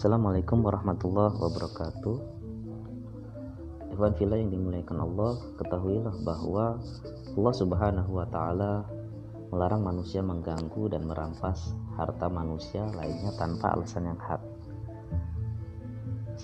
Assalamualaikum 0.00 0.64
warahmatullahi 0.64 1.36
wabarakatuh. 1.44 2.16
Ikhwan 3.92 4.16
Fila 4.16 4.40
yang 4.40 4.48
dimuliakan 4.48 4.96
Allah 4.96 5.36
Ketahuilah 5.60 6.24
bahwa 6.24 6.80
Allah 7.36 7.52
subhanahu 7.52 8.08
wa 8.08 8.24
ta'ala 8.24 8.88
Melarang 9.52 9.84
manusia 9.84 10.24
mengganggu 10.24 10.88
dan 10.88 11.04
merampas 11.04 11.76
harta 12.00 12.32
manusia 12.32 12.88
lainnya 12.96 13.28
tanpa 13.36 13.76
alasan 13.76 14.08
yang 14.08 14.16
hak. 14.16 14.40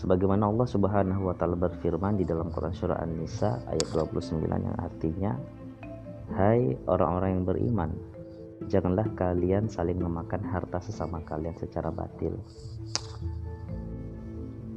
Sebagaimana 0.05 0.53
Allah 0.53 0.69
subhanahu 0.69 1.25
wa 1.25 1.33
ta'ala 1.33 1.57
berfirman 1.57 2.21
di 2.21 2.29
dalam 2.29 2.53
Quran 2.53 2.77
Surah 2.77 3.01
An-Nisa 3.01 3.65
ayat 3.73 3.89
29 3.89 4.37
yang 4.53 4.77
artinya 4.77 5.33
Hai 6.37 6.77
orang-orang 6.85 7.41
yang 7.41 7.45
beriman 7.49 7.91
Janganlah 8.69 9.09
kalian 9.17 9.73
saling 9.73 9.97
memakan 9.97 10.45
harta 10.45 10.77
sesama 10.77 11.25
kalian 11.25 11.57
secara 11.57 11.89
batil 11.89 12.37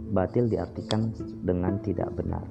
batil 0.09 0.49
diartikan 0.49 1.13
dengan 1.45 1.77
tidak 1.81 2.09
benar. 2.17 2.45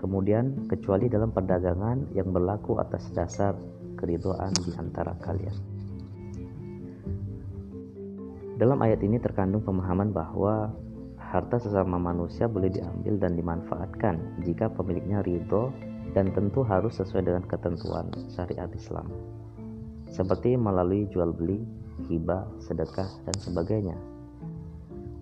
Kemudian, 0.00 0.64
kecuali 0.66 1.12
dalam 1.12 1.28
perdagangan 1.28 2.16
yang 2.16 2.32
berlaku 2.32 2.80
atas 2.80 3.04
dasar 3.12 3.52
keridoan 4.00 4.50
di 4.64 4.72
antara 4.80 5.12
kalian. 5.20 5.52
Dalam 8.56 8.80
ayat 8.80 9.00
ini 9.04 9.16
terkandung 9.20 9.64
pemahaman 9.64 10.12
bahwa 10.12 10.72
harta 11.16 11.56
sesama 11.60 11.96
manusia 11.96 12.44
boleh 12.44 12.68
diambil 12.68 13.16
dan 13.16 13.32
dimanfaatkan 13.36 14.44
jika 14.44 14.68
pemiliknya 14.72 15.24
ridho 15.24 15.72
dan 16.12 16.28
tentu 16.34 16.66
harus 16.66 16.98
sesuai 16.98 17.24
dengan 17.24 17.44
ketentuan 17.46 18.10
syariat 18.28 18.68
Islam. 18.74 19.08
Seperti 20.10 20.58
melalui 20.58 21.06
jual 21.08 21.30
beli, 21.30 21.62
hibah, 22.10 22.44
sedekah, 22.58 23.08
dan 23.24 23.36
sebagainya. 23.38 23.96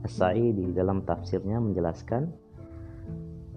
As-Sa'idi 0.08 0.72
dalam 0.72 1.04
tafsirnya 1.04 1.60
menjelaskan 1.60 2.32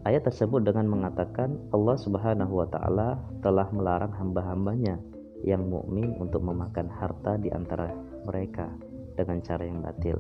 ayat 0.04 0.28
tersebut 0.28 0.68
dengan 0.68 0.84
mengatakan 0.84 1.56
Allah 1.72 1.96
Subhanahu 1.96 2.60
wa 2.60 2.68
taala 2.68 3.24
telah 3.40 3.72
melarang 3.72 4.12
hamba-hambanya 4.12 5.00
yang 5.48 5.72
mukmin 5.72 6.12
untuk 6.20 6.44
memakan 6.44 6.92
harta 6.92 7.40
di 7.40 7.48
antara 7.56 7.96
mereka 8.28 8.68
dengan 9.16 9.40
cara 9.40 9.64
yang 9.64 9.80
batil. 9.80 10.20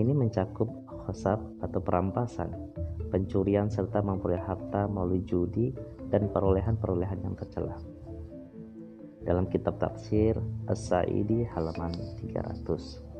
Ini 0.00 0.16
mencakup 0.16 0.72
khosab 1.04 1.44
atau 1.60 1.80
perampasan, 1.84 2.48
pencurian 3.12 3.68
serta 3.68 4.00
memperoleh 4.00 4.40
harta 4.40 4.88
melalui 4.88 5.20
judi 5.28 5.76
dan 6.08 6.32
perolehan-perolehan 6.32 7.20
yang 7.20 7.36
tercela. 7.36 7.76
Dalam 9.28 9.44
kitab 9.52 9.76
tafsir 9.76 10.40
As-Sa'idi 10.72 11.44
halaman 11.52 11.92
300. 12.24 13.10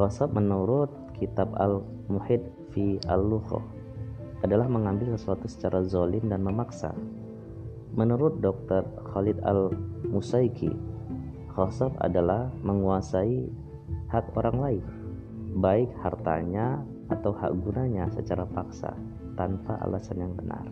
Ghasab 0.00 0.32
menurut 0.32 0.88
kitab 1.20 1.52
Al-Muhid 1.60 2.40
fi 2.72 2.96
Al-Lughah 3.04 3.62
adalah 4.40 4.66
mengambil 4.66 5.12
sesuatu 5.14 5.44
secara 5.44 5.84
zolim 5.84 6.24
dan 6.32 6.40
memaksa. 6.40 6.96
Menurut 7.92 8.40
Dr. 8.40 8.88
Khalid 9.12 9.36
Al-Musaiki, 9.44 10.72
ghasab 11.52 11.92
adalah 12.00 12.48
menguasai 12.64 13.44
hak 14.08 14.32
orang 14.38 14.56
lain, 14.56 14.84
baik 15.60 15.90
hartanya 16.00 16.80
atau 17.10 17.34
hak 17.34 17.52
gunanya 17.60 18.08
secara 18.14 18.46
paksa 18.48 18.94
tanpa 19.34 19.76
alasan 19.82 20.22
yang 20.24 20.32
benar. 20.38 20.64